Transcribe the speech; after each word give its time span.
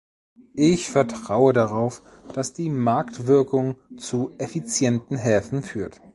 Ich 0.55 0.89
vertraue 0.89 1.53
darauf, 1.53 2.01
dass 2.33 2.53
die 2.53 2.71
Marktwirkung 2.71 3.75
zu 3.97 4.33
effizienten 4.39 5.15
Häfen 5.15 5.61
führt. 5.61 6.01